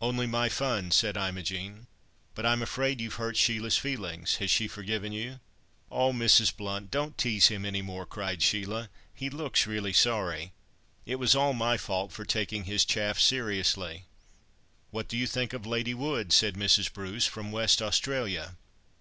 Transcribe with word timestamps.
"Only 0.00 0.28
my 0.28 0.48
fun," 0.48 0.92
said 0.92 1.16
Imogen. 1.16 1.88
"But 2.36 2.46
I'm 2.46 2.62
afraid 2.62 3.00
you've 3.00 3.14
hurt 3.16 3.36
Sheila's 3.36 3.76
feelings. 3.76 4.36
Has 4.36 4.48
she 4.48 4.68
forgiven 4.68 5.10
you?" 5.10 5.40
"Oh! 5.90 6.12
Mrs. 6.12 6.56
Blount, 6.56 6.92
don't 6.92 7.18
tease 7.18 7.48
him 7.48 7.64
any 7.66 7.82
more," 7.82 8.06
cried 8.06 8.44
Sheila. 8.44 8.90
"He 9.12 9.28
looks 9.28 9.66
really 9.66 9.92
sorry. 9.92 10.52
It 11.04 11.16
was 11.16 11.34
all 11.34 11.52
my 11.52 11.76
fault, 11.78 12.12
for 12.12 12.24
taking 12.24 12.62
his 12.62 12.84
chaff 12.84 13.18
seriously." 13.18 14.04
"What 14.92 15.08
do 15.08 15.16
you 15.16 15.26
think 15.26 15.52
of 15.52 15.66
Lady 15.66 15.94
Wood?" 15.94 16.32
said 16.32 16.54
Mrs. 16.54 16.92
Bruce, 16.92 17.26
"from 17.26 17.50
West 17.50 17.82
Australia?" 17.82 18.54